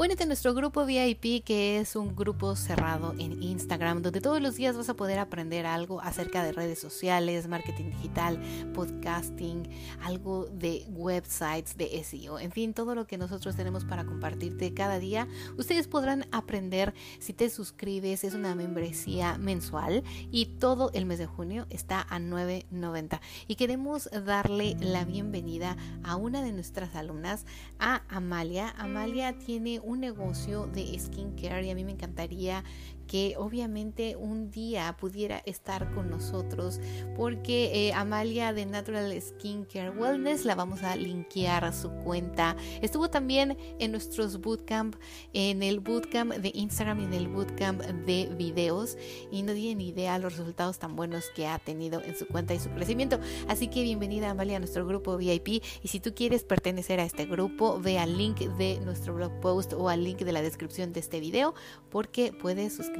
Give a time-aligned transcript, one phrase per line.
[0.00, 4.56] Únete a nuestro grupo VIP que es un grupo cerrado en Instagram donde todos los
[4.56, 8.40] días vas a poder aprender algo acerca de redes sociales, marketing digital,
[8.72, 9.68] podcasting,
[10.00, 14.98] algo de websites, de SEO, en fin, todo lo que nosotros tenemos para compartirte cada
[14.98, 15.28] día.
[15.58, 21.26] Ustedes podrán aprender si te suscribes, es una membresía mensual y todo el mes de
[21.26, 27.44] junio está a 9.90 y queremos darle la bienvenida a una de nuestras alumnas,
[27.78, 28.70] a Amalia.
[28.78, 32.64] Amalia tiene un negocio de skincare y a mí me encantaría
[33.10, 36.78] que obviamente un día pudiera estar con nosotros
[37.16, 42.54] porque eh, Amalia de Natural Skincare Wellness la vamos a linkear a su cuenta.
[42.80, 44.94] Estuvo también en nuestros bootcamp,
[45.32, 48.96] en el bootcamp de Instagram y en el bootcamp de videos
[49.32, 52.54] y no tiene ni idea los resultados tan buenos que ha tenido en su cuenta
[52.54, 53.18] y su crecimiento.
[53.48, 57.26] Así que bienvenida Amalia a nuestro grupo VIP y si tú quieres pertenecer a este
[57.26, 61.00] grupo, ve al link de nuestro blog post o al link de la descripción de
[61.00, 61.54] este video
[61.90, 62.99] porque puedes suscribirte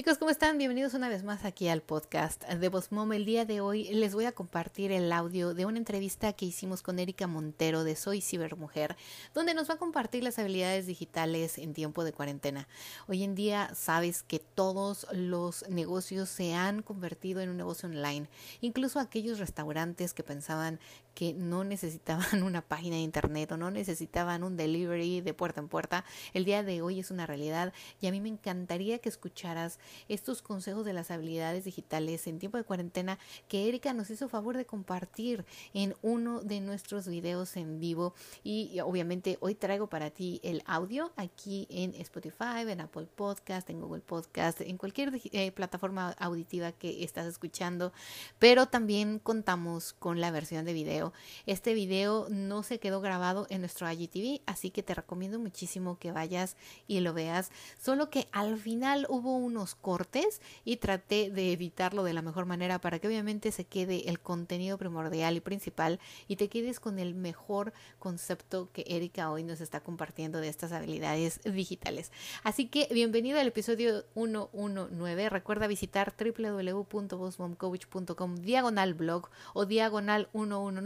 [0.00, 0.56] Chicos, ¿cómo están?
[0.56, 3.12] Bienvenidos una vez más aquí al podcast de Voz Mom.
[3.12, 6.80] El día de hoy les voy a compartir el audio de una entrevista que hicimos
[6.80, 8.96] con Erika Montero de Soy Cibermujer,
[9.34, 12.66] donde nos va a compartir las habilidades digitales en tiempo de cuarentena.
[13.08, 18.26] Hoy en día sabes que todos los negocios se han convertido en un negocio online,
[18.62, 20.80] incluso aquellos restaurantes que pensaban
[21.14, 25.68] que no necesitaban una página de internet o no necesitaban un delivery de puerta en
[25.68, 26.04] puerta,
[26.34, 27.72] el día de hoy es una realidad.
[28.00, 29.78] Y a mí me encantaría que escucharas
[30.08, 33.18] estos consejos de las habilidades digitales en tiempo de cuarentena
[33.48, 35.44] que Erika nos hizo favor de compartir
[35.74, 38.14] en uno de nuestros videos en vivo.
[38.42, 43.80] Y, obviamente hoy traigo para ti el audio aquí en Spotify, en Apple Podcast, en
[43.80, 47.92] Google Podcast, en cualquier eh, plataforma auditiva que estás escuchando,
[48.38, 50.99] pero también contamos con la versión de video
[51.46, 56.12] este video no se quedó grabado en nuestro IGTV, así que te recomiendo muchísimo que
[56.12, 56.56] vayas
[56.86, 57.50] y lo veas.
[57.78, 62.80] Solo que al final hubo unos cortes y traté de editarlo de la mejor manera
[62.80, 67.14] para que obviamente se quede el contenido primordial y principal y te quedes con el
[67.14, 72.10] mejor concepto que Erika hoy nos está compartiendo de estas habilidades digitales.
[72.42, 75.28] Así que bienvenido al episodio 119.
[75.28, 80.80] Recuerda visitar www.bosmomcoach.com diagonal blog o diagonal 119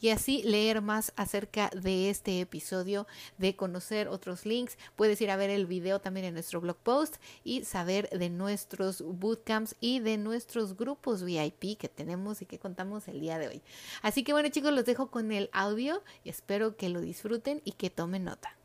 [0.00, 3.06] y así leer más acerca de este episodio,
[3.38, 4.78] de conocer otros links.
[4.96, 9.02] Puedes ir a ver el video también en nuestro blog post y saber de nuestros
[9.02, 13.62] bootcamps y de nuestros grupos VIP que tenemos y que contamos el día de hoy.
[14.02, 17.72] Así que bueno chicos, los dejo con el audio y espero que lo disfruten y
[17.72, 18.56] que tomen nota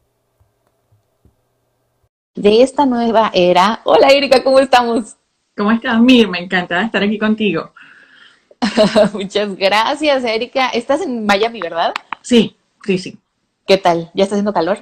[2.39, 3.81] de esta nueva era.
[3.83, 5.17] Hola Erika, ¿cómo estamos?
[5.57, 6.29] ¿Cómo estás, Mir?
[6.29, 7.73] Me encanta estar aquí contigo.
[9.13, 10.69] Muchas gracias, Erika.
[10.69, 11.94] Estás en Miami, ¿verdad?
[12.22, 13.17] Sí, sí, sí.
[13.67, 14.12] ¿Qué tal?
[14.13, 14.79] ¿Ya está haciendo calor?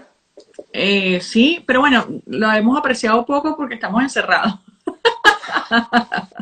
[0.74, 4.56] Eh, sí, pero bueno, lo hemos apreciado poco porque estamos encerrados.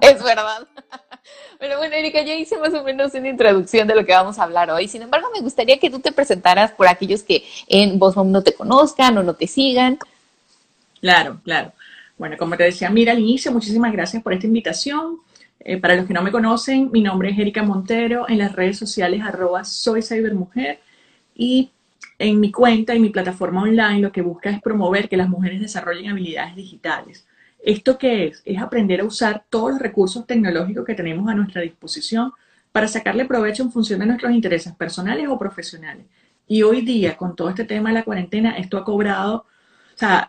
[0.02, 0.68] es verdad.
[1.60, 4.44] Pero bueno, Erika, ya hice más o menos una introducción de lo que vamos a
[4.44, 4.90] hablar hoy.
[4.90, 8.54] Sin embargo, me gustaría que tú te presentaras por aquellos que en Bosmom no te
[8.54, 9.98] conozcan o no te sigan.
[11.00, 11.72] Claro, claro.
[12.18, 15.20] Bueno, como te decía, mira al inicio, muchísimas gracias por esta invitación.
[15.68, 18.78] Eh, para los que no me conocen, mi nombre es Erika Montero, en las redes
[18.78, 20.80] sociales arroba soy cybermujer
[21.34, 21.72] y
[22.20, 25.60] en mi cuenta y mi plataforma online lo que busca es promover que las mujeres
[25.60, 27.28] desarrollen habilidades digitales.
[27.64, 28.44] ¿Esto qué es?
[28.46, 32.32] Es aprender a usar todos los recursos tecnológicos que tenemos a nuestra disposición
[32.72, 36.06] para sacarle provecho en función de nuestros intereses personales o profesionales.
[36.48, 39.48] Y hoy día, con todo este tema de la cuarentena, esto ha cobrado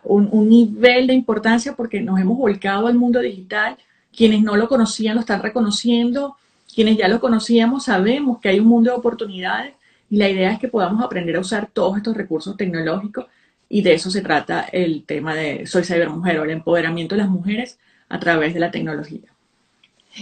[0.03, 3.77] un, un nivel de importancia porque nos hemos volcado al mundo digital
[4.15, 6.37] quienes no lo conocían lo están reconociendo,
[6.73, 9.73] quienes ya lo conocíamos sabemos que hay un mundo de oportunidades
[10.09, 13.25] y la idea es que podamos aprender a usar todos estos recursos tecnológicos
[13.69, 17.29] y de eso se trata el tema de Soy Cybermujer o el empoderamiento de las
[17.29, 19.36] mujeres a través de la tecnología.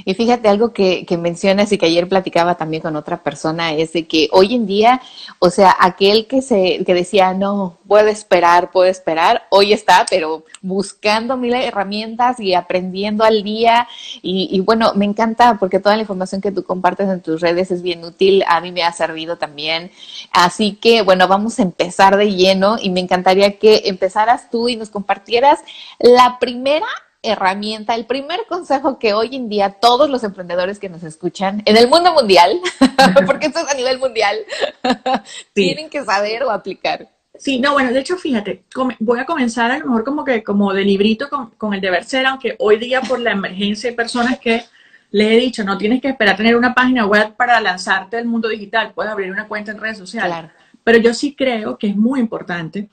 [0.03, 3.93] Y fíjate algo que, que, mencionas y que ayer platicaba también con otra persona, es
[3.93, 5.01] de que hoy en día,
[5.39, 10.43] o sea, aquel que se, que decía, no, puedo esperar, puedo esperar, hoy está, pero
[10.61, 13.87] buscando mil herramientas y aprendiendo al día.
[14.21, 17.71] Y, y bueno, me encanta porque toda la información que tú compartes en tus redes
[17.71, 19.91] es bien útil, a mí me ha servido también.
[20.31, 24.75] Así que, bueno, vamos a empezar de lleno y me encantaría que empezaras tú y
[24.75, 25.59] nos compartieras
[25.99, 26.85] la primera
[27.25, 31.77] herramienta, el primer consejo que hoy en día todos los emprendedores que nos escuchan en
[31.77, 32.59] el mundo mundial,
[33.25, 34.37] porque esto es a nivel mundial,
[35.53, 37.09] tienen que saber o aplicar.
[37.37, 38.63] Sí, no, bueno, de hecho, fíjate,
[38.99, 42.05] voy a comenzar a lo mejor como que como de librito con, con el deber
[42.05, 44.63] ser, aunque hoy día por la emergencia hay personas que
[45.11, 48.49] les he dicho, no tienes que esperar tener una página web para lanzarte al mundo
[48.49, 50.51] digital, puedes abrir una cuenta en redes sociales.
[50.83, 52.89] Pero yo sí creo que es muy importante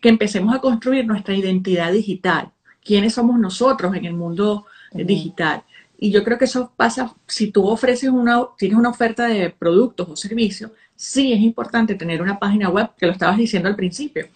[0.00, 2.52] que empecemos a construir nuestra identidad digital
[2.86, 5.62] quiénes somos nosotros en el mundo eh, digital.
[5.98, 10.08] Y yo creo que eso pasa, si tú ofreces una, tienes una oferta de productos
[10.08, 14.28] o servicios, sí es importante tener una página web, que lo estabas diciendo al principio.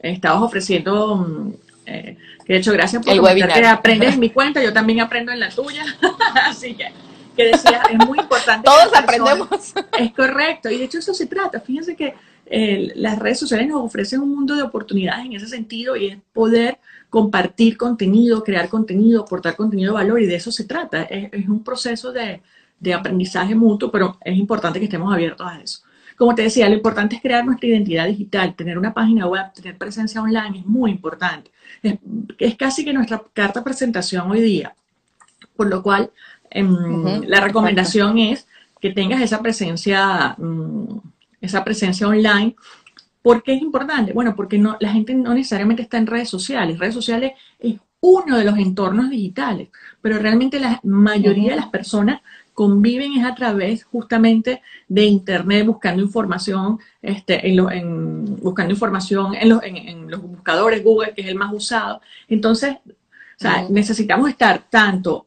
[0.00, 1.52] Estabas ofreciendo, mm,
[1.86, 3.64] eh, que de hecho, gracias por el webinar.
[3.64, 5.84] aprendes en mi cuenta, yo también aprendo en la tuya.
[6.46, 6.86] Así que,
[7.36, 8.64] que decía, es muy importante.
[8.64, 9.74] Todos aprendemos.
[9.98, 11.60] Es correcto, y de hecho eso se trata.
[11.60, 12.14] Fíjense que
[12.46, 16.18] eh, las redes sociales nos ofrecen un mundo de oportunidades en ese sentido y es
[16.32, 16.78] poder
[17.10, 21.02] compartir contenido, crear contenido, aportar contenido de valor y de eso se trata.
[21.04, 22.42] Es, un proceso de,
[22.94, 25.80] aprendizaje mutuo, pero es importante que estemos abiertos a eso.
[26.16, 29.78] Como te decía, lo importante es crear nuestra identidad digital, tener una página web, tener
[29.78, 31.50] presencia online, es muy importante.
[31.82, 34.74] Es, casi que nuestra carta de presentación hoy día.
[35.56, 36.10] Por lo cual,
[36.50, 38.46] em, la recomendación es
[38.80, 40.98] que tengas esa presencia, mm,
[41.40, 42.56] esa presencia online
[43.28, 44.14] ¿Por qué es importante?
[44.14, 46.78] Bueno, porque no, la gente no necesariamente está en redes sociales.
[46.78, 49.68] Redes sociales es uno de los entornos digitales,
[50.00, 52.22] pero realmente la mayoría de las personas
[52.54, 59.62] conviven es a través justamente de Internet buscando información, este, en, buscando información en los,
[59.62, 62.00] en, los, buscadores Google, que es el más usado.
[62.28, 62.76] Entonces,
[63.68, 65.26] necesitamos estar tanto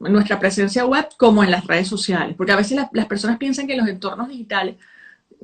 [0.00, 3.66] en nuestra presencia web como en las redes sociales, porque a veces las personas piensan
[3.66, 4.76] que los entornos digitales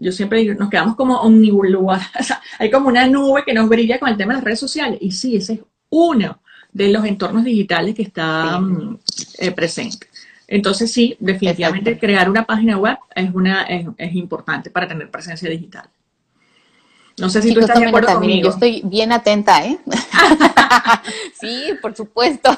[0.01, 3.69] yo siempre digo, nos quedamos como omnibuladas, o sea, hay como una nube que nos
[3.69, 4.99] brilla con el tema de las redes sociales.
[5.01, 5.61] Y sí, ese es
[5.91, 6.41] uno
[6.73, 8.99] de los entornos digitales que está mm,
[9.39, 10.07] eh, presente.
[10.47, 15.91] Entonces sí, definitivamente crear una página web es, una, es importante para tener presencia digital.
[17.19, 18.49] No sé si tú estás de acuerdo conmigo.
[18.49, 19.79] Yo estoy bien atenta, ¿eh?
[21.41, 22.51] sí, por supuesto.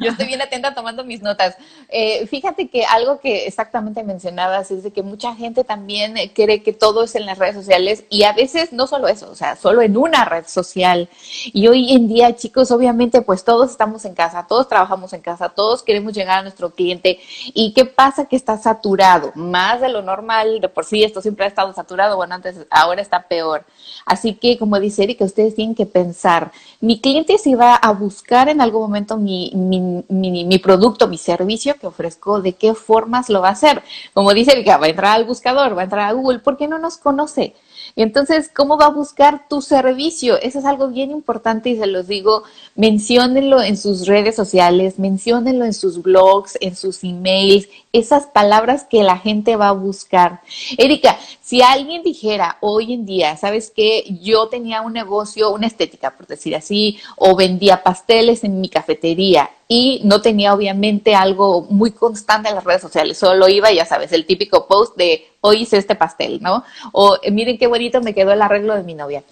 [0.00, 1.56] yo estoy bien atenta tomando mis notas.
[1.88, 6.72] Eh, fíjate que algo que exactamente mencionabas es de que mucha gente también cree que
[6.72, 9.82] todo es en las redes sociales y a veces no solo eso, o sea, solo
[9.82, 11.08] en una red social.
[11.44, 15.50] Y hoy en día, chicos, obviamente, pues todos estamos en casa, todos trabajamos en casa,
[15.50, 17.20] todos queremos llegar a nuestro cliente.
[17.54, 18.26] ¿Y qué pasa?
[18.26, 22.16] Que está saturado, más de lo normal, de por sí esto siempre ha estado saturado,
[22.16, 23.65] bueno, antes, ahora está peor.
[24.06, 28.48] Así que, como dice Erika, ustedes tienen que pensar, mi cliente si va a buscar
[28.48, 30.04] en algún momento mi, mi,
[30.44, 33.82] mi, producto, mi servicio que ofrezco, ¿de qué formas lo va a hacer?
[34.14, 36.78] Como dice Erika, va a entrar al buscador, va a entrar a Google, porque no
[36.78, 37.54] nos conoce.
[37.94, 40.40] Y entonces, ¿cómo va a buscar tu servicio?
[40.40, 42.42] Eso es algo bien importante y se los digo,
[42.74, 49.02] menciónenlo en sus redes sociales, menciónenlo en sus blogs, en sus emails, esas palabras que
[49.02, 50.40] la gente va a buscar.
[50.76, 54.04] Erika, si alguien dijera hoy en día, ¿sabes qué?
[54.22, 59.50] Yo tenía un negocio, una estética, por decir así, o vendía pasteles en mi cafetería
[59.68, 64.12] y no tenía obviamente algo muy constante en las redes sociales, solo iba, ya sabes,
[64.12, 66.64] el típico post de hoy hice este pastel, ¿no?
[66.92, 69.24] O miren qué bonito me quedó el arreglo de mi novia.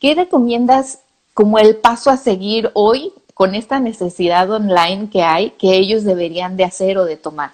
[0.00, 1.00] ¿Qué recomiendas
[1.34, 6.56] como el paso a seguir hoy con esta necesidad online que hay que ellos deberían
[6.56, 7.52] de hacer o de tomar?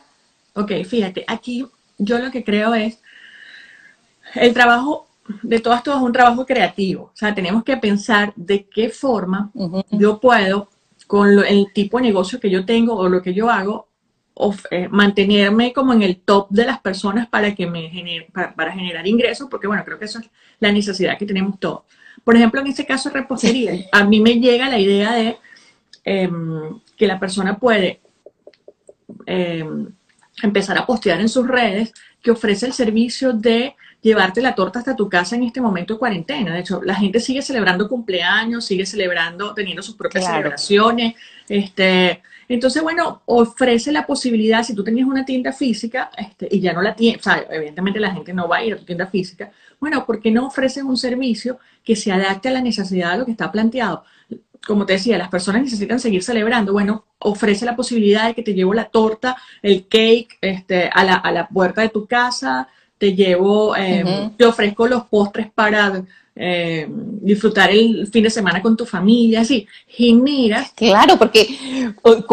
[0.55, 1.67] Ok, fíjate, aquí
[1.99, 2.99] yo lo que creo es
[4.35, 5.07] el trabajo
[5.43, 7.05] de todas todas es un trabajo creativo.
[7.05, 9.51] O sea, tenemos que pensar de qué forma
[9.91, 10.69] yo puedo,
[11.11, 13.89] con el tipo de negocio que yo tengo o lo que yo hago,
[14.71, 19.05] eh, mantenerme como en el top de las personas para que me genere, para, generar
[19.09, 21.83] ingresos, porque bueno, creo que eso es la necesidad que tenemos todos.
[22.23, 25.37] Por ejemplo, en este caso repostería, a mí me llega la idea de
[26.05, 28.01] em, que la persona puede
[29.27, 29.89] em,
[30.45, 34.97] empezar a postear en sus redes que ofrece el servicio de llevarte la torta hasta
[34.97, 36.55] tu casa en este momento de cuarentena.
[36.55, 41.15] De hecho, la gente sigue celebrando cumpleaños, sigue celebrando, teniendo sus propias celebraciones.
[41.49, 46.73] Este, entonces, bueno, ofrece la posibilidad, si tú tenías una tienda física este, y ya
[46.73, 49.07] no la tienes, o sea, evidentemente la gente no va a ir a tu tienda
[49.07, 53.19] física, bueno, ¿por qué no ofrecen un servicio que se adapte a la necesidad de
[53.19, 54.05] lo que está planteado?
[54.67, 56.73] como te decía, las personas necesitan seguir celebrando.
[56.73, 61.15] Bueno, ofrece la posibilidad de que te llevo la torta, el cake, este, a la,
[61.15, 62.69] a la puerta de tu casa,
[63.01, 66.05] te llevo, eh, te ofrezco los postres para
[66.37, 70.67] eh, disfrutar el fin de semana con tu familia, así, genera.
[70.75, 71.49] Claro, porque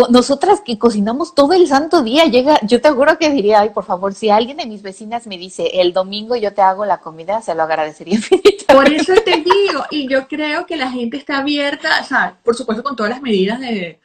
[0.10, 3.86] nosotras que cocinamos todo el santo día, llega, yo te juro que diría, ay, por
[3.86, 7.42] favor, si alguien de mis vecinas me dice, el domingo yo te hago la comida,
[7.42, 8.66] se lo agradecería infinitamente.
[8.74, 12.58] Por eso te digo, y yo creo que la gente está abierta, o sea, por
[12.58, 14.02] supuesto con todas las medidas de,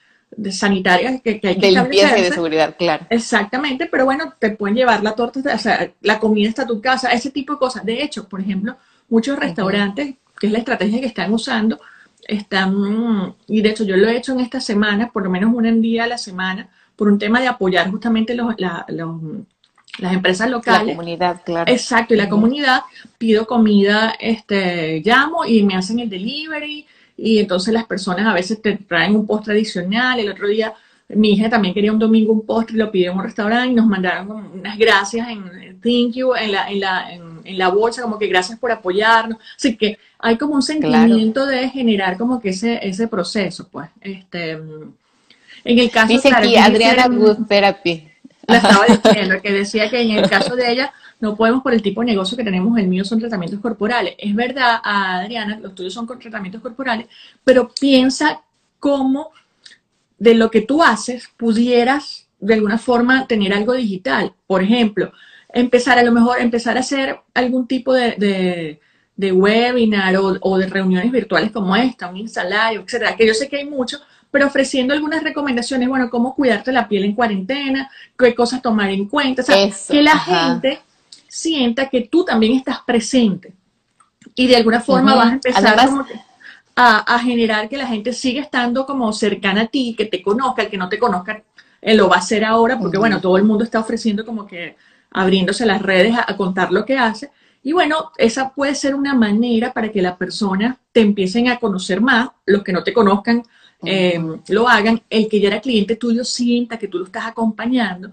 [0.50, 3.06] sanitarias que, hay que De limpieza y de seguridad, claro.
[3.10, 6.80] Exactamente, pero bueno, te pueden llevar la torta, o sea, la comida está a tu
[6.80, 7.84] casa, ese tipo de cosas.
[7.84, 8.76] De hecho, por ejemplo,
[9.08, 11.80] muchos restaurantes, que es la estrategia que están usando,
[12.26, 15.82] están, y de hecho yo lo he hecho en esta semana, por lo menos un
[15.82, 20.88] día a la semana, por un tema de apoyar justamente los, las empresas locales.
[20.88, 21.70] La comunidad, claro.
[21.70, 22.82] Exacto, y la comunidad,
[23.18, 28.60] pido comida, este, llamo y me hacen el delivery, y entonces las personas a veces
[28.60, 30.74] te traen un post tradicional, el otro día
[31.08, 33.86] mi hija también quería un domingo un postre, lo pidió en un restaurante y nos
[33.86, 38.28] mandaron unas gracias en thank you, en la, en la, en, la bolsa, como que
[38.28, 39.38] gracias por apoyarnos.
[39.56, 43.88] Así que hay como un sentimiento de generar como que ese, ese proceso, pues.
[44.00, 48.08] Este, en el caso Dice aquí Adriana Good Therapy.
[48.46, 51.82] La estaba diciendo, que decía que en el caso de ella no podemos por el
[51.82, 54.14] tipo de negocio que tenemos, el mío son tratamientos corporales.
[54.18, 57.06] Es verdad, Adriana, los tuyos son tratamientos corporales,
[57.44, 58.42] pero piensa
[58.80, 59.30] cómo
[60.18, 64.34] de lo que tú haces pudieras de alguna forma tener algo digital.
[64.46, 65.12] Por ejemplo,
[65.52, 68.80] empezar a lo mejor, empezar a hacer algún tipo de,
[69.16, 73.64] webinar o, de reuniones virtuales como esta, un Instalive, etcétera, que yo sé que hay
[73.64, 73.98] mucho,
[74.32, 79.06] pero ofreciendo algunas recomendaciones, bueno, cómo cuidarte la piel en cuarentena, qué cosas tomar en
[79.06, 80.80] cuenta, o sea, que la gente
[81.28, 83.52] sienta que tú también estás presente.
[84.34, 86.06] Y de alguna forma vas a empezar como
[86.74, 90.70] a, generar que la gente siga estando como cercana a ti, que te conozca, el
[90.70, 91.42] que no te conozca
[91.82, 94.76] él lo va a hacer ahora, porque bueno, todo el mundo está ofreciendo como que
[95.10, 97.30] abriéndose las redes a, contar lo que hace.
[97.64, 102.00] Y bueno, esa puede ser una manera para que la persona te empiecen a conocer
[102.00, 103.42] más, los que no te conozcan
[103.84, 108.10] eh, lo hagan, el que ya era cliente tuyo sienta que tú lo estás acompañando.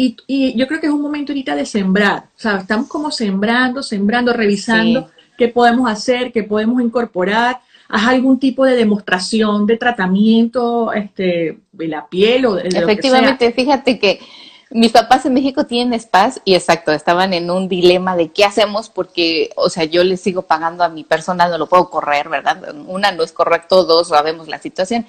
[0.00, 3.82] Y, yo creo que es un momento ahorita de sembrar, o sea, estamos como sembrando,
[3.82, 7.58] sembrando, revisando qué podemos hacer, qué podemos incorporar,
[7.88, 13.98] haz algún tipo de demostración de tratamiento este, de la piel o de, Efectivamente, fíjate
[13.98, 14.20] que
[14.70, 18.90] mis papás en México tienen spas y exacto, estaban en un dilema de qué hacemos
[18.90, 22.74] porque, o sea, yo les sigo pagando a mi persona, no lo puedo correr, ¿verdad?
[22.86, 25.06] Una, no es correcto, dos, sabemos la situación.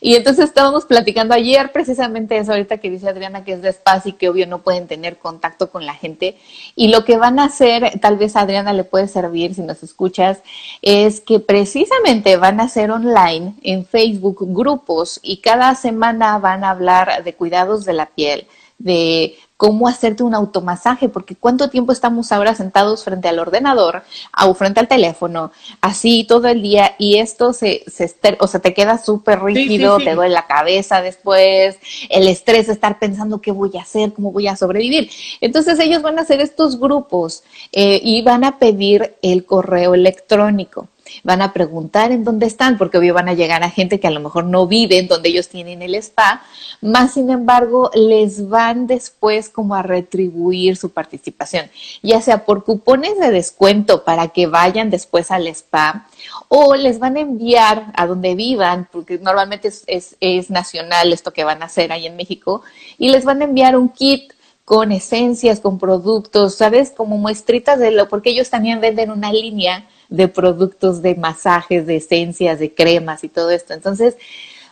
[0.00, 4.06] Y entonces estábamos platicando ayer precisamente eso, ahorita que dice Adriana que es de spas
[4.06, 6.36] y que obvio no pueden tener contacto con la gente.
[6.74, 9.84] Y lo que van a hacer, tal vez a Adriana le puede servir si nos
[9.84, 10.38] escuchas,
[10.82, 16.70] es que precisamente van a hacer online en Facebook grupos y cada semana van a
[16.70, 18.48] hablar de cuidados de la piel
[18.78, 24.02] de cómo hacerte un automasaje, porque cuánto tiempo estamos ahora sentados frente al ordenador
[24.44, 28.74] o frente al teléfono, así todo el día, y esto se, se o sea, te
[28.74, 31.78] queda súper rígido, te duele la cabeza después,
[32.10, 35.10] el estrés de estar pensando qué voy a hacer, cómo voy a sobrevivir.
[35.40, 37.42] Entonces ellos van a hacer estos grupos
[37.72, 40.88] eh, y van a pedir el correo electrónico
[41.22, 44.10] van a preguntar en dónde están, porque obvio van a llegar a gente que a
[44.10, 46.42] lo mejor no vive en donde ellos tienen el spa,
[46.80, 51.70] más sin embargo les van después como a retribuir su participación,
[52.02, 56.06] ya sea por cupones de descuento para que vayan después al spa
[56.48, 61.44] o les van a enviar a donde vivan, porque normalmente es, es nacional esto que
[61.44, 62.62] van a hacer ahí en México,
[62.98, 64.32] y les van a enviar un kit
[64.66, 66.90] con esencias, con productos, ¿sabes?
[66.90, 71.96] Como muestritas de lo, porque ellos también venden una línea de productos de masajes, de
[71.96, 73.74] esencias, de cremas y todo esto.
[73.74, 74.16] Entonces,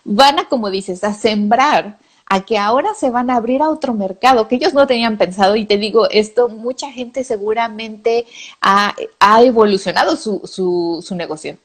[0.03, 3.95] van a, como dices, a sembrar a que ahora se van a abrir a otro
[3.95, 8.27] mercado que ellos no tenían pensado y te digo esto, mucha gente seguramente
[8.61, 8.97] ha,
[9.43, 11.57] evolucionado su, su, su negocio.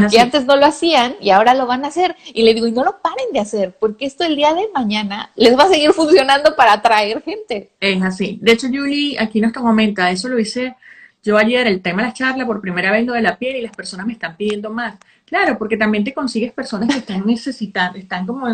[0.00, 2.16] Porque antes no lo hacían y ahora lo van a hacer.
[2.32, 5.30] Y le digo, y no lo paren de hacer, porque esto el día de mañana
[5.36, 7.70] les va a seguir funcionando para atraer gente.
[7.80, 8.38] Es así.
[8.40, 10.76] De hecho, Julie, aquí nos comenta, eso lo hice
[11.22, 13.62] yo ayer el tema de la charla, por primera vez lo de la piel y
[13.62, 14.96] las personas me están pidiendo más.
[15.24, 18.48] Claro, porque también te consigues personas que están necesitando, están como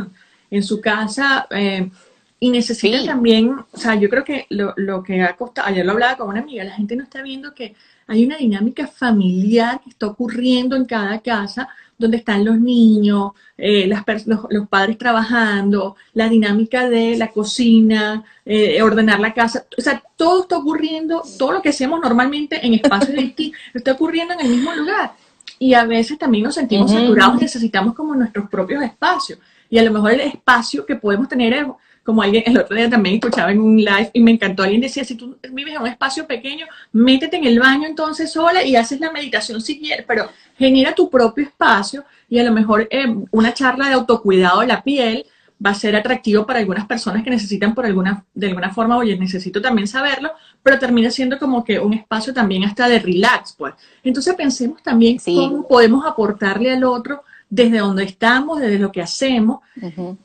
[0.50, 1.90] en, su casa eh,
[2.38, 5.92] y necesitan también, o sea, yo creo que lo, lo que ha costado, ayer lo
[5.92, 7.74] hablaba con una amiga, la gente no está viendo que
[8.08, 13.86] hay una dinámica familiar que está ocurriendo en cada casa donde están los niños, eh,
[13.86, 19.66] las los, padres trabajando, la dinámica de la cocina, eh, ordenar la casa.
[19.76, 24.32] O sea, todo está ocurriendo, todo lo que hacemos normalmente en espacios distintos, está ocurriendo
[24.34, 25.12] en el mismo lugar.
[25.58, 29.38] y a veces también nos sentimos saturados, necesitamos como nuestros propios espacios.
[29.68, 31.66] Y a lo mejor el espacio que podemos tener es,
[32.08, 35.04] como alguien el otro día también escuchaba en un live y me encantó, alguien decía,
[35.04, 38.98] si tú vives en un espacio pequeño, métete en el baño entonces sola y haces
[38.98, 43.52] la meditación si quieres, pero genera tu propio espacio y a lo mejor eh, una
[43.52, 45.26] charla de autocuidado de la piel
[45.64, 49.14] va a ser atractivo para algunas personas que necesitan por alguna, de alguna forma, oye,
[49.18, 50.30] necesito también saberlo,
[50.62, 53.74] pero termina siendo como que un espacio también hasta de relax, pues.
[54.02, 59.60] Entonces pensemos también cómo podemos aportarle al otro desde donde estamos, desde lo que hacemos,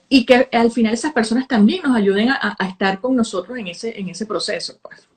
[0.09, 3.99] y que al final esas personas también nos ayuden a, estar con nosotros en ese,
[3.99, 5.07] en ese proceso, pues.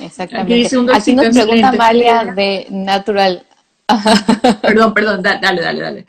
[0.00, 0.66] Exactamente.
[0.66, 3.44] Aquí, nos pregunta Amalia de Natural
[4.62, 6.06] perdón, perdón, dale, dale, dale.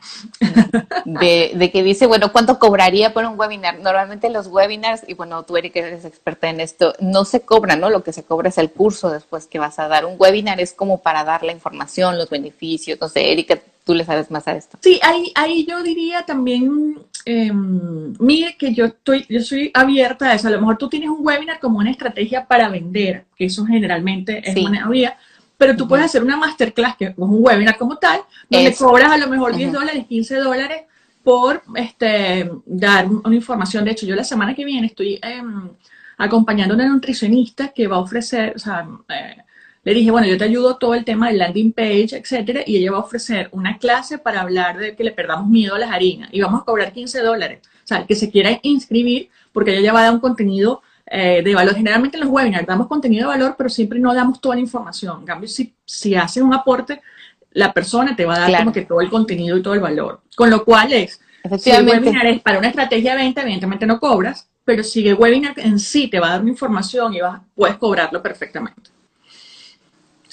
[1.04, 3.78] De, que dice, bueno, ¿cuánto cobraría por un webinar?
[3.80, 7.90] Normalmente los webinars, y bueno, tú Erika eres experta en esto, no se cobra, ¿no?
[7.90, 10.04] Lo que se cobra es el curso después que vas a dar.
[10.04, 13.00] Un webinar es como para dar la información, los beneficios.
[13.00, 14.78] No sé, Erika, tú le sabes más a esto.
[14.80, 20.34] Sí, ahí, ahí yo diría también, em, mire que yo estoy, yo soy abierta a
[20.34, 20.48] eso.
[20.48, 24.42] A lo mejor tú tienes un webinar como una estrategia para vender, que eso generalmente
[24.44, 25.16] es una vía
[25.62, 28.20] pero tú puedes hacer una masterclass, que es un webinar como tal,
[28.50, 30.82] donde cobras a lo mejor 10 dólares, 15 dólares
[31.22, 33.84] por este, dar una información.
[33.84, 35.70] De hecho, yo la semana que viene estoy em,
[36.18, 39.36] acompañando a una nutricionista que va a ofrecer, o sea, eh,
[39.84, 42.92] le dije, bueno, yo te ayudo todo el tema del landing page, etcétera, y ella
[42.92, 46.28] va a ofrecer una clase para hablar de que le perdamos miedo a las harinas
[46.32, 47.60] y vamos a cobrar 15 dólares.
[47.84, 50.82] O sea, el que se quiera inscribir, porque ella ya va a dar un contenido
[51.06, 51.74] eh, de valor.
[51.74, 55.20] Generalmente en los webinars damos contenido de valor, pero siempre no damos toda la información.
[55.20, 57.02] En cambio, si, si haces un aporte,
[57.50, 60.22] la persona te va a dar como que todo el contenido y todo el valor.
[60.36, 61.20] Con lo cual es,
[61.58, 65.16] si el webinar es para una estrategia de venta, evidentemente no cobras, pero si el
[65.16, 68.91] webinar en sí te va a dar una información y vas, puedes cobrarlo perfectamente.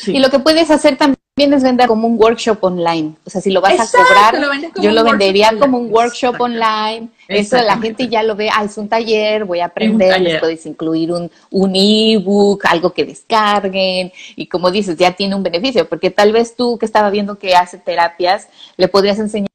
[0.07, 3.15] Y lo que puedes hacer también es vender como un workshop online.
[3.25, 4.35] O sea, si lo vas a cobrar,
[4.81, 7.09] yo lo vendería como un workshop online.
[7.27, 10.65] Eso la gente ya lo ve, ah, es un taller, voy a aprender, les puedes
[10.65, 14.11] incluir un, un ebook, algo que descarguen.
[14.35, 17.55] Y como dices, ya tiene un beneficio, porque tal vez tú que estaba viendo que
[17.55, 19.48] hace terapias, le podrías enseñar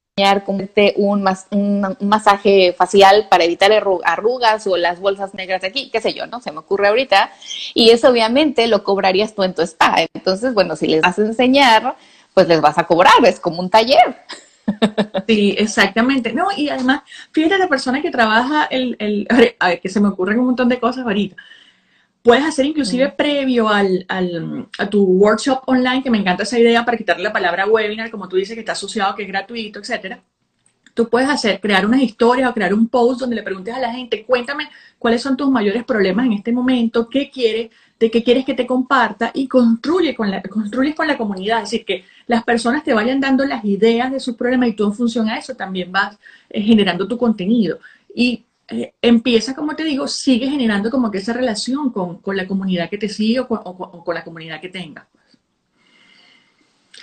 [0.44, 3.72] como un, un, masaje facial para evitar
[4.04, 6.40] arrugas o las bolsas negras de aquí, qué sé yo, ¿no?
[6.40, 7.32] Se me ocurre ahorita.
[7.74, 9.96] Y eso obviamente lo cobrarías tú en tu spa.
[10.14, 11.96] Entonces, bueno, si les vas a enseñar,
[12.32, 14.16] pues les vas a cobrar, es como un taller.
[15.26, 16.32] Sí, exactamente.
[16.32, 19.26] No, y además, fíjate la persona que trabaja el, el
[19.58, 21.36] a ver, que se me ocurren un montón de cosas ahorita
[22.24, 26.82] puedes hacer inclusive previo al, al, a tu workshop online, que me encanta esa idea
[26.82, 30.22] para quitarle la palabra webinar, como tú dices que está asociado, que es gratuito, etcétera.
[30.94, 33.92] Tú puedes hacer, crear unas historias o crear un post donde le preguntes a la
[33.92, 38.46] gente, cuéntame cuáles son tus mayores problemas en este momento, qué quieres, de qué quieres
[38.46, 41.58] que te comparta y construye con la, construyes con la comunidad.
[41.58, 44.86] Es decir, que las personas te vayan dando las ideas de sus problemas y tú
[44.86, 46.16] en función a eso también vas
[46.48, 47.80] eh, generando tu contenido.
[48.14, 52.88] Y eh, empieza, como te digo, sigue generando como que esa relación con, la comunidad
[52.88, 55.06] que te sigue o con, la comunidad que tenga.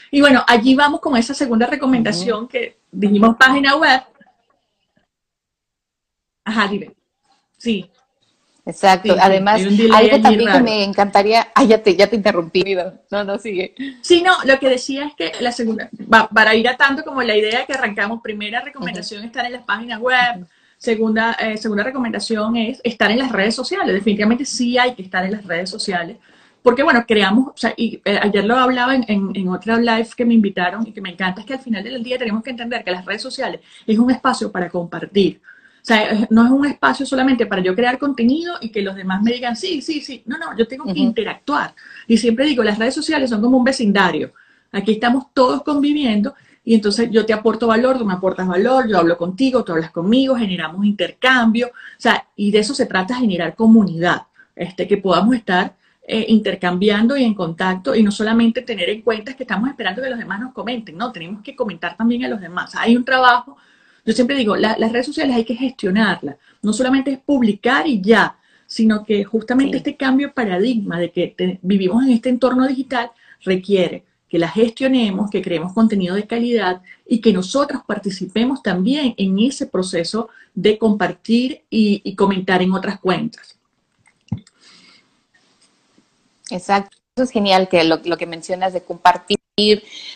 [0.10, 4.02] Y bueno, allí vamos con esa segunda recomendación que dijimos página web.
[6.44, 6.94] Ajá, dime.
[7.58, 7.90] Sí.
[8.66, 9.16] Exacto.
[9.20, 11.48] Además, algo también que me encantaría.
[11.56, 12.76] Ah, ya te, ya te interrumpí.
[13.12, 13.76] No, no, sigue.
[14.02, 15.90] Sí, no, lo que decía es que la segunda,
[16.34, 20.48] para ir atando como la idea que arrancamos, primera recomendación estar en las páginas web.
[20.82, 23.94] Segunda, eh, segunda recomendación es estar en las redes sociales.
[23.94, 26.18] Definitivamente sí hay que estar en las redes sociales.
[26.64, 30.26] Porque, bueno, creamos, o sea, y eh, ayer lo hablaba en, en, otra live que
[30.26, 32.84] me invitaron y que me encanta, es que al final del día tenemos que entender
[32.84, 35.40] que las redes sociales es un espacio para compartir.
[35.84, 39.22] O sea, no es un espacio solamente para yo crear contenido y que los demás
[39.22, 40.24] me digan, sí, sí, sí.
[40.26, 41.76] No, no, yo tengo que interactuar.
[42.08, 44.34] Y siempre digo, las redes sociales son como un vecindario.
[44.72, 48.98] Aquí estamos todos conviviendo y entonces yo te aporto valor, tú me aportas valor, yo
[48.98, 53.56] hablo contigo, tú hablas conmigo, generamos intercambio, o sea, y de eso se trata, generar
[53.56, 54.24] comunidad,
[54.56, 55.76] este, que podamos estar
[56.08, 60.10] eh, intercambiando y en contacto y no solamente tener en cuenta que estamos esperando que
[60.10, 62.76] los demás nos comenten, no, tenemos que comentar también a los demás.
[62.76, 63.58] Hay un trabajo,
[64.06, 68.38] yo siempre digo, las redes sociales hay que gestionarlas, no solamente es publicar y ya,
[68.68, 73.12] sino que justamente este cambio de paradigma de que vivimos en este entorno digital
[73.44, 79.38] requiere que la gestionemos, que creemos contenido de calidad y que nosotros participemos también en
[79.40, 83.58] ese proceso de compartir y, comentar en otras cuentas.
[86.50, 86.96] Exacto.
[87.14, 89.38] Eso es genial que lo, que mencionas de compartir,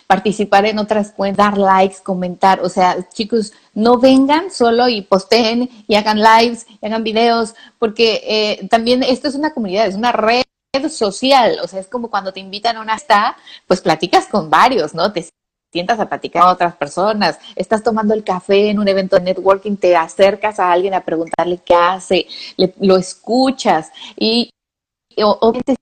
[0.06, 2.60] participar en otras cuentas, dar likes, comentar.
[2.62, 8.22] O sea, chicos, no vengan solo y posteen y hagan lives y hagan videos, porque
[8.24, 10.45] eh, también esto es una comunidad, es una red
[10.88, 13.36] social, o sea, es como cuando te invitan a una está,
[13.66, 15.12] pues platicas con varios, ¿no?
[15.12, 15.28] Te
[15.72, 19.76] sientas a platicar con otras personas, estás tomando el café en un evento de networking,
[19.76, 22.26] te acercas a alguien a preguntarle qué hace,
[22.80, 24.50] lo escuchas y
[25.18, 25.76] obviamente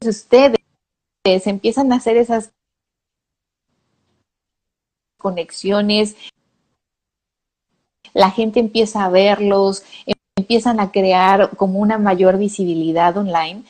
[0.00, 0.58] ustedes
[1.46, 2.50] empiezan a hacer esas
[5.18, 6.16] conexiones,
[8.14, 9.82] la gente empieza a verlos,
[10.38, 13.62] empiezan a crear como una mayor visibilidad online.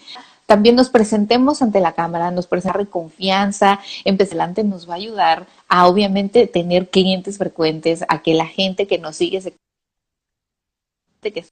[0.46, 5.46] También nos presentemos ante la cámara, nos presenta confianza, empezar adelante nos va a ayudar
[5.68, 9.54] a obviamente tener clientes frecuentes, a que la gente que nos sigue se
[11.20, 11.50] que es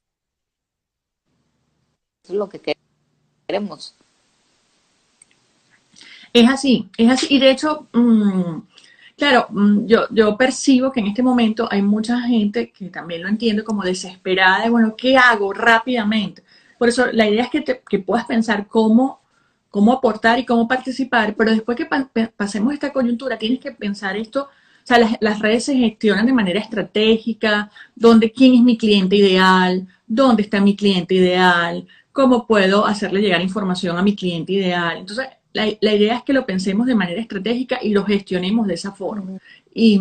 [2.29, 2.75] lo que
[3.47, 3.93] queremos.
[6.33, 7.27] Es así, es así.
[7.29, 8.61] Y de hecho, mm,
[9.17, 13.27] claro, mm, yo, yo percibo que en este momento hay mucha gente que también lo
[13.27, 16.43] entiende como desesperada de, bueno, ¿qué hago rápidamente?
[16.77, 19.21] Por eso la idea es que, te, que puedas pensar cómo,
[19.69, 21.87] cómo aportar y cómo participar, pero después que
[22.37, 26.33] pasemos esta coyuntura, tienes que pensar esto, o sea, las, las, redes se gestionan de
[26.33, 32.85] manera estratégica, dónde, quién es mi cliente ideal, dónde está mi cliente ideal, cómo puedo
[32.85, 34.97] hacerle llegar información a mi cliente ideal.
[34.97, 38.91] Entonces, la, idea es que lo pensemos de manera estratégica y lo gestionemos de esa
[38.91, 39.39] forma.
[39.73, 39.99] Y,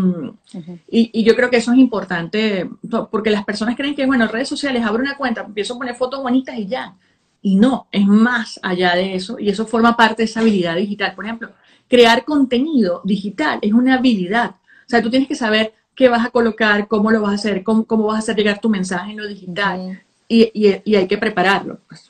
[0.89, 2.69] y, yo creo que eso es importante,
[3.11, 6.23] porque las personas creen que, bueno, redes sociales, abro una cuenta, empiezo a poner fotos
[6.23, 6.95] bonitas y ya.
[7.43, 11.15] Y no, es más allá de eso, y eso forma parte de esa habilidad digital.
[11.15, 11.51] Por ejemplo,
[11.89, 14.57] crear contenido digital es una habilidad.
[14.87, 17.63] O sea, tú tienes que saber qué vas a colocar, cómo lo vas a hacer,
[17.63, 20.51] cómo, cómo vas a hacer llegar tu mensaje en lo digital, y,
[20.85, 21.81] y, hay que prepararlo.
[21.89, 22.06] Pues.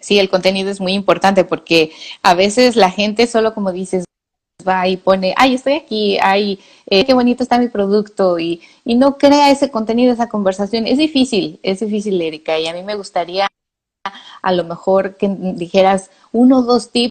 [0.00, 4.04] Sí, el contenido es muy importante porque a veces la gente solo como dices
[4.66, 8.94] va y pone, ay, estoy aquí, ay, eh, qué bonito está mi producto y, y
[8.94, 10.86] no crea ese contenido, esa conversación.
[10.86, 13.48] Es difícil, es difícil, Erika, y a mí me gustaría
[14.42, 17.10] a lo mejor que dijeras uno o dos tips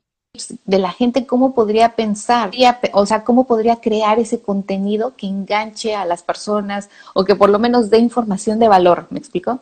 [0.65, 2.51] de la gente cómo podría pensar,
[2.93, 7.49] o sea, cómo podría crear ese contenido que enganche a las personas o que por
[7.49, 9.59] lo menos dé información de valor, ¿me explico?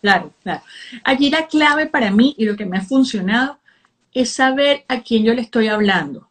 [0.00, 0.62] Claro, claro.
[1.04, 3.58] Aquí la clave para mí y lo que me ha funcionado
[4.12, 6.28] es saber a quién yo le estoy hablando.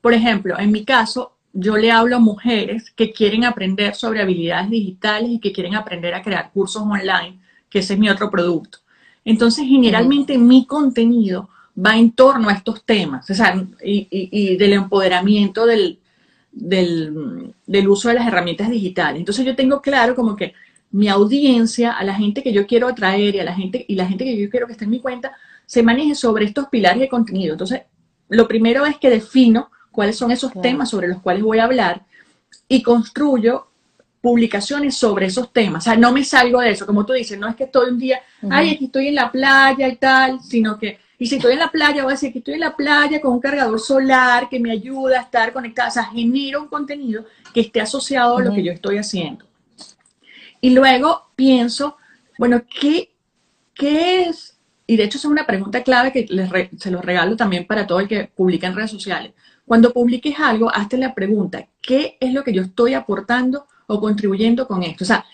[0.00, 4.70] Por ejemplo, en mi caso, yo le hablo a mujeres que quieren aprender sobre habilidades
[4.70, 7.38] digitales y que quieren aprender a crear cursos online,
[7.70, 8.78] que ese es mi otro producto.
[9.24, 15.64] Entonces, generalmente mi contenido va en torno a estos temas, o sea, y, del empoderamiento
[15.64, 15.98] del,
[16.52, 19.20] del uso de las herramientas digitales.
[19.20, 20.54] Entonces, yo tengo claro como que
[20.94, 24.06] mi audiencia, a la gente que yo quiero atraer y a la gente y la
[24.06, 25.32] gente que yo quiero que esté en mi cuenta,
[25.66, 27.54] se maneje sobre estos pilares de contenido.
[27.54, 27.82] Entonces,
[28.28, 32.02] lo primero es que defino cuáles son esos temas sobre los cuales voy a hablar
[32.68, 33.66] y construyo
[34.20, 35.82] publicaciones sobre esos temas.
[35.82, 37.98] O sea, no me salgo de eso, como tú dices, no es que estoy un
[37.98, 41.58] día, ay, aquí estoy en la playa y tal, sino que, y si estoy en
[41.58, 44.60] la playa, voy a decir que estoy en la playa con un cargador solar que
[44.60, 48.54] me ayuda a estar conectada, o sea, genero un contenido que esté asociado a lo
[48.54, 49.44] que yo estoy haciendo.
[50.64, 51.98] Y luego pienso,
[52.38, 53.14] bueno, ¿qué,
[53.74, 54.58] qué es?
[54.86, 56.26] Y de hecho es una pregunta clave que
[56.78, 59.34] se lo regalo también para todo el que publica en redes sociales.
[59.66, 64.66] Cuando publiques algo, hazte la pregunta, ¿qué es lo que yo estoy aportando o contribuyendo
[64.66, 65.04] con esto?
[65.04, 65.26] O sea,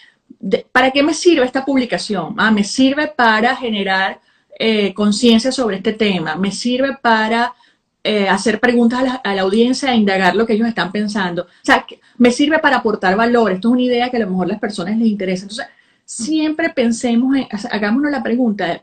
[0.72, 2.34] ¿para qué me sirve esta publicación?
[2.36, 4.20] Ah, me sirve para generar
[4.58, 7.54] eh, conciencia sobre este tema, me sirve para
[8.02, 11.42] eh, hacer preguntas a la, audiencia e indagar lo que ellos están pensando.
[11.42, 11.84] O sea,
[12.16, 13.52] me sirve para aportar valor.
[13.52, 15.42] Esto es una idea que a lo mejor a las personas les interesa.
[15.42, 15.66] Entonces,
[16.04, 18.82] siempre pensemos, en, hagámonos la pregunta,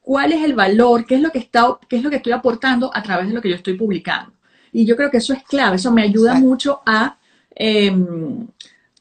[0.00, 1.06] ¿cuál es el valor?
[1.06, 3.40] ¿Qué es lo que, está, qué es lo que estoy aportando a través de lo
[3.40, 4.32] que yo estoy publicando?
[4.72, 7.16] Y yo creo que eso es clave, eso me ayuda mucho a
[7.54, 8.46] em,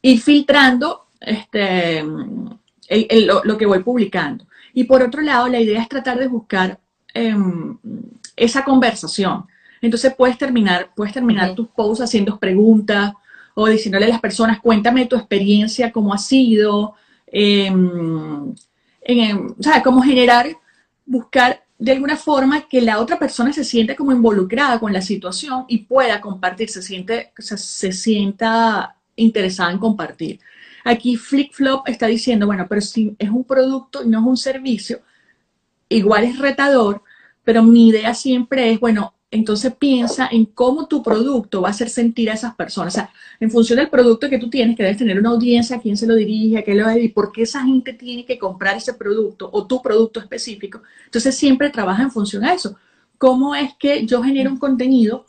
[0.01, 4.45] ir filtrando este, lo, que voy publicando.
[4.73, 6.79] Y por otro lado, la idea es tratar de buscar
[7.13, 7.77] em,
[8.35, 9.45] esa conversación.
[9.85, 13.13] Entonces puedes terminar, puedes terminar tus posts haciendo preguntas
[13.53, 16.95] o diciéndole a las personas, cuéntame tu experiencia, cómo ha sido,
[17.27, 18.53] eh, o
[19.63, 20.47] sea, cómo generar,
[21.05, 25.65] buscar de alguna forma que la otra persona se siente como involucrada con la situación
[25.67, 30.39] y pueda compartir, se, siente, se, se sienta interesada en compartir.
[30.83, 35.01] Aquí FlickFlop está diciendo, bueno, pero si es un producto y no es un servicio,
[35.89, 37.03] igual es retador,
[37.43, 41.89] pero mi idea siempre es, bueno, entonces piensa en cómo tu producto va a hacer
[41.89, 42.93] sentir a esas personas.
[42.93, 43.09] O sea,
[43.39, 46.15] en función del producto que tú tienes, que debes tener una audiencia, quién se lo
[46.15, 49.67] dirige, a qué lo y por qué esa gente tiene que comprar ese producto o
[49.67, 50.81] tu producto específico.
[51.05, 52.77] Entonces siempre trabaja en función a eso.
[53.17, 55.25] ¿Cómo es que yo genero un contenido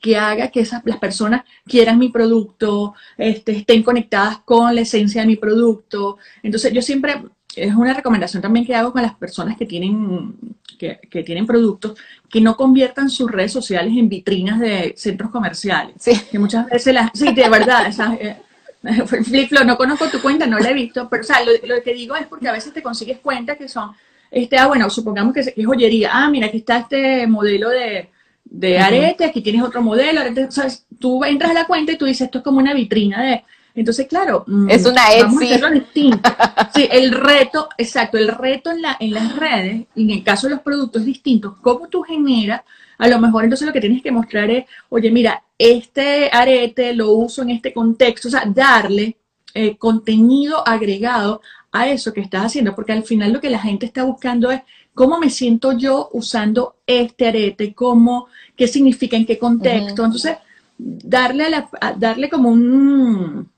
[0.00, 5.22] que haga que esas, las personas quieran mi producto, este, estén conectadas con la esencia
[5.22, 6.18] de mi producto?
[6.42, 7.20] Entonces yo siempre
[7.56, 10.34] es una recomendación también que hago con las personas que tienen,
[10.78, 15.96] que, tienen productos, que no conviertan sus redes sociales en vitrinas de centros comerciales.
[15.98, 16.12] Sí.
[16.30, 18.36] Que muchas veces las, sí, de verdad, esa, eh,
[19.06, 22.16] Flipflop, no conozco tu cuenta, no la he visto, pero o sea, lo, que digo
[22.16, 23.90] es porque a veces te consigues cuenta que son,
[24.30, 28.08] este, ah, bueno, supongamos que, es joyería, ah, mira, aquí está este modelo de,
[28.44, 31.98] de arete, aquí tienes otro modelo, arete, o sea, tú entras a la cuenta y
[31.98, 35.58] tú dices, esto es como una vitrina de, entonces, claro, mm, es una Etsy.
[35.72, 36.30] distinto.
[36.74, 40.54] Sí, el reto, exacto, el reto en, la, en las redes, en el caso de
[40.54, 42.62] los productos distintos, cómo tú generas,
[42.98, 47.12] a lo mejor entonces lo que tienes que mostrar es, oye, mira, este arete lo
[47.12, 49.16] uso en este contexto, o sea, darle
[49.54, 51.40] eh, contenido agregado
[51.72, 54.62] a eso que estás haciendo, porque al final lo que la gente está buscando es
[54.94, 60.04] cómo me siento yo usando este arete, cómo, qué significa, en qué contexto.
[60.04, 60.36] Entonces,
[60.78, 63.50] darle, a la, darle como un,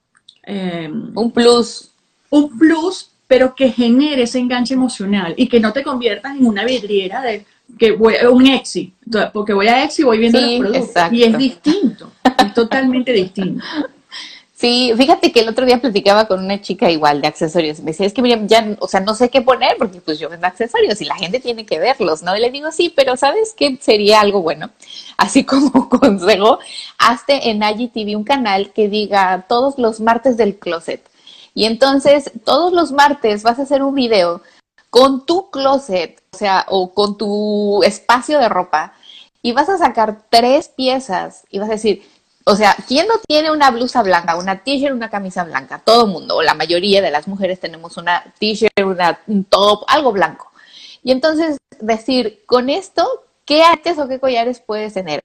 [0.42, 1.90] Em, un plus.
[2.30, 6.64] Un plus, pero que genere ese enganche emocional y que no te conviertas en una
[6.64, 7.44] vidriera de
[7.78, 8.92] que voy, un Exi,
[9.32, 11.12] porque voy a Exi y voy viendo los productos.
[11.12, 13.64] Y es distinto, es totalmente distinto.
[14.62, 17.80] Sí, fíjate que el otro día platicaba con una chica igual de accesorios.
[17.80, 20.28] Me decía, es que Miriam, ya, o sea, no sé qué poner porque pues yo
[20.28, 22.36] vendo accesorios y la gente tiene que verlos, ¿no?
[22.36, 24.70] Y le digo, sí, pero ¿sabes qué sería algo bueno?
[25.16, 26.60] Así como consejo,
[26.96, 31.02] hazte en IGTV un canal que diga todos los martes del closet.
[31.54, 34.42] Y entonces, todos los martes vas a hacer un video
[34.90, 38.94] con tu closet, o sea, o con tu espacio de ropa,
[39.42, 42.04] y vas a sacar tres piezas y vas a decir,
[42.44, 45.80] o sea, ¿quién no tiene una blusa blanca, una t-shirt, una camisa blanca?
[45.84, 48.72] Todo el mundo, o la mayoría de las mujeres tenemos una t-shirt,
[49.26, 50.50] un top, algo blanco.
[51.02, 55.20] Y entonces decir, con esto, ¿qué artes o qué collares puedes tener?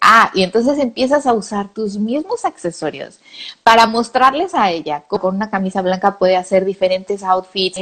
[0.00, 3.20] Ah, y entonces empiezas a usar tus mismos accesorios
[3.62, 5.04] para mostrarles a ella.
[5.08, 7.78] Con una camisa blanca puede hacer diferentes outfits.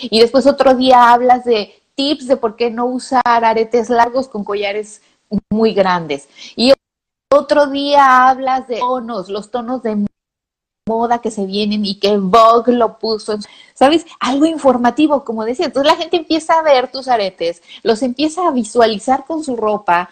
[0.00, 4.44] Y después otro día hablas de tips de por qué no usar aretes largos con
[4.44, 5.02] collares
[5.50, 6.28] muy grandes.
[6.56, 6.72] Y
[7.32, 10.06] otro día hablas de tonos, los tonos de
[10.86, 13.38] moda que se vienen y que Vogue lo puso,
[13.74, 14.04] ¿sabes?
[14.20, 15.66] Algo informativo, como decía.
[15.66, 20.10] Entonces la gente empieza a ver tus aretes, los empieza a visualizar con su ropa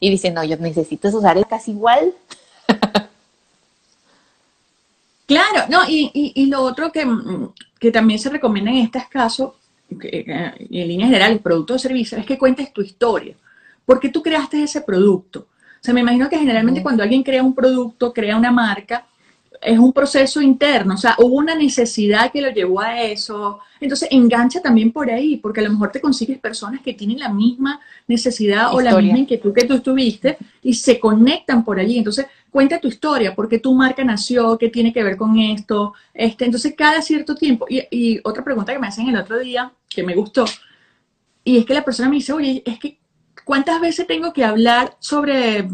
[0.00, 2.14] y dice, no, yo necesito esos aretes igual.
[5.26, 7.06] Claro, no, y, y, lo otro que,
[7.78, 9.56] que, también se recomienda en este caso,
[9.88, 13.34] y en línea general, el producto o servicio, es que cuentes tu historia.
[13.84, 15.40] ¿Por qué tú creaste ese producto?
[15.40, 19.06] O sea, me imagino que generalmente cuando alguien crea un producto, crea una marca,
[19.64, 23.60] es un proceso interno, o sea, hubo una necesidad que lo llevó a eso.
[23.80, 27.30] Entonces, engancha también por ahí, porque a lo mejor te consigues personas que tienen la
[27.30, 31.98] misma necesidad o la misma inquietud que tú tuviste y se conectan por allí.
[31.98, 35.94] Entonces, cuenta tu historia, por qué tu marca nació, qué tiene que ver con esto.
[36.12, 37.66] Este, entonces, cada cierto tiempo.
[37.68, 40.44] Y, y otra pregunta que me hacen el otro día, que me gustó,
[41.42, 42.98] y es que la persona me dice, oye, es que
[43.44, 45.68] ¿cuántas veces tengo que hablar sobre,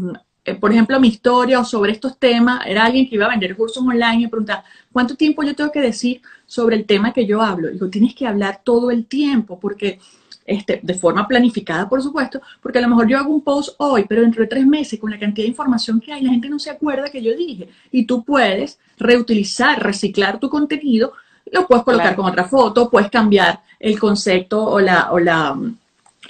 [0.45, 2.65] eh, por ejemplo, mi historia o sobre estos temas?
[2.67, 5.71] Era alguien que iba a vender cursos online y me preguntaba, ¿cuánto tiempo yo tengo
[5.71, 7.69] que decir sobre el tema que yo hablo?
[7.69, 9.99] Digo, tienes que hablar todo el tiempo porque...
[10.43, 14.05] Este, de forma planificada, por supuesto, porque a lo mejor yo hago un post hoy,
[14.09, 16.57] pero dentro de tres meses, con la cantidad de información que hay, la gente no
[16.57, 17.69] se acuerda que yo dije.
[17.91, 21.13] Y tú puedes reutilizar, reciclar tu contenido,
[21.51, 25.55] lo puedes colocar con otra foto, puedes cambiar el concepto o la, o la,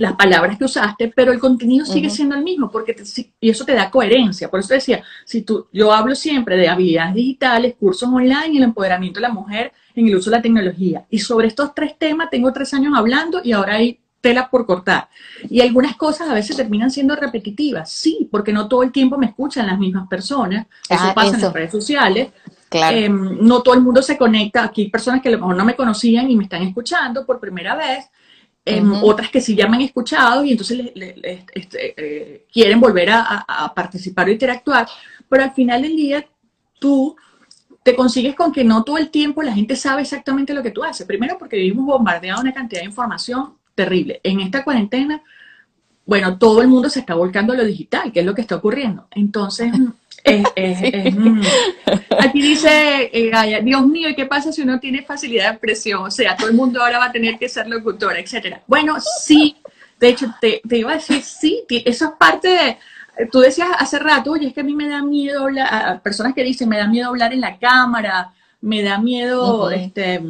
[0.01, 2.95] las palabras que usaste, pero el contenido sigue siendo el mismo, porque
[3.39, 4.49] y eso te da coherencia.
[4.49, 8.63] Por eso decía, si tú, yo hablo siempre de habilidades digitales, cursos online y el
[8.63, 11.05] empoderamiento de la mujer en el uso de la tecnología.
[11.11, 15.07] Y sobre estos tres temas tengo tres años hablando y ahora hay tela por cortar.
[15.47, 19.27] Y algunas cosas a veces terminan siendo repetitivas, sí, porque no todo el tiempo me
[19.27, 20.65] escuchan las mismas personas.
[20.89, 22.29] Eso ah, pasa en las redes sociales.
[22.71, 24.63] Em, no todo el mundo se conecta.
[24.63, 27.39] Aquí hay personas que a lo mejor no me conocían y me están escuchando por
[27.39, 28.09] primera vez
[28.63, 30.91] Em, otras que sí ya me han escuchado y entonces
[31.53, 34.87] este, eh, quieren volver a, participar o interactuar,
[35.27, 36.23] pero al final del día
[36.77, 37.15] tú
[37.81, 40.83] te consigues con que no todo el tiempo la gente sabe exactamente lo que tú
[40.83, 41.07] haces.
[41.07, 44.21] Primero porque vivimos bombardeados una cantidad de información terrible.
[44.23, 45.23] En esta cuarentena,
[46.05, 48.57] bueno, todo el mundo se está volcando a lo digital, que es lo que está
[48.57, 49.07] ocurriendo.
[49.09, 49.71] Entonces,
[51.11, 51.41] Mm.
[52.19, 56.03] aquí dice, eh, Dios mío, ¿y qué pasa si uno tiene facilidad de expresión?
[56.03, 58.61] O sea, todo el mundo ahora va a tener que ser locutora, etcétera.
[58.67, 59.57] Bueno, sí,
[59.99, 62.77] de hecho, te, iba a decir, sí, eso es parte de,
[63.31, 66.33] tú decías hace rato, oye, es que a mí me da miedo hablar, a personas
[66.33, 70.21] que dicen, me da miedo hablar en la cámara, me da miedo, este,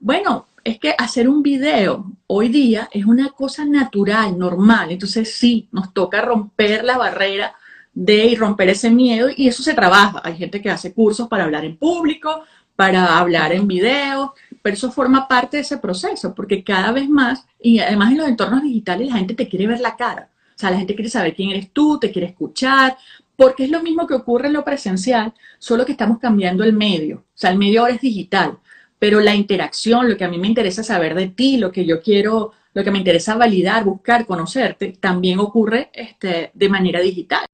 [0.00, 5.68] bueno, es que hacer un video hoy día es una cosa natural, normal, entonces sí,
[5.72, 7.54] nos toca romper la barrera
[7.98, 10.20] de romper ese miedo y eso se trabaja.
[10.22, 12.44] Hay gente que hace cursos para hablar en público,
[12.76, 17.44] para hablar en video, pero eso forma parte de ese proceso, porque cada vez más,
[17.60, 20.70] y además en los entornos digitales la gente te quiere ver la cara, o sea,
[20.70, 22.96] la gente quiere saber quién eres tú, te quiere escuchar,
[23.34, 27.16] porque es lo mismo que ocurre en lo presencial, solo que estamos cambiando el medio,
[27.16, 28.58] o sea, el medio ahora es digital,
[29.00, 32.00] pero la interacción, lo que a mí me interesa saber de ti, lo que yo
[32.00, 37.44] quiero, lo que me interesa validar, buscar, conocerte, también ocurre este, de manera digital.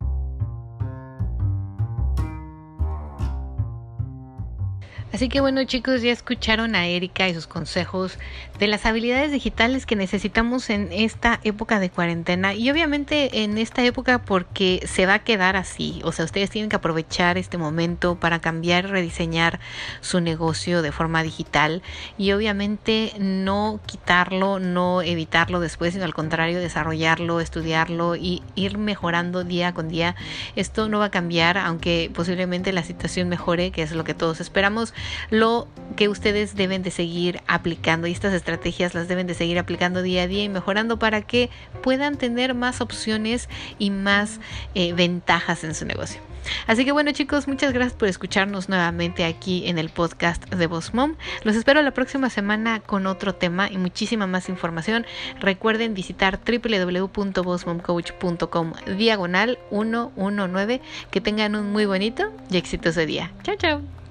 [5.14, 8.18] Así que bueno chicos, ya escucharon a Erika y sus consejos
[8.58, 13.84] de las habilidades digitales que necesitamos en esta época de cuarentena y obviamente en esta
[13.84, 16.00] época porque se va a quedar así.
[16.04, 19.60] O sea, ustedes tienen que aprovechar este momento para cambiar, rediseñar
[20.00, 21.82] su negocio de forma digital
[22.18, 29.44] y obviamente no quitarlo, no evitarlo después, sino al contrario, desarrollarlo, estudiarlo y ir mejorando
[29.44, 30.14] día con día.
[30.56, 34.40] Esto no va a cambiar, aunque posiblemente la situación mejore, que es lo que todos
[34.40, 34.94] esperamos
[35.30, 40.02] lo que ustedes deben de seguir aplicando y estas estrategias las deben de seguir aplicando
[40.02, 41.48] día a día y mejorando para que
[41.82, 44.38] puedan tener más opciones y más
[44.74, 46.20] eh, ventajas en su negocio.
[46.66, 50.92] Así que bueno chicos, muchas gracias por escucharnos nuevamente aquí en el podcast de Boss
[50.92, 51.14] Mom.
[51.42, 55.06] Los espero la próxima semana con otro tema y muchísima más información.
[55.40, 60.82] Recuerden visitar www.bossmomcoach.com diagonal 119.
[61.10, 63.32] Que tengan un muy bonito y exitoso día.
[63.42, 64.03] Chao, chao.